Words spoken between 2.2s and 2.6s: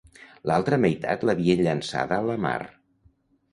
la mar.